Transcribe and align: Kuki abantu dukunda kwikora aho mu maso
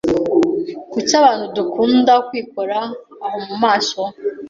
Kuki 0.91 1.13
abantu 1.21 1.43
dukunda 1.57 2.13
kwikora 2.27 2.79
aho 3.25 3.37
mu 3.47 3.55
maso 3.63 4.01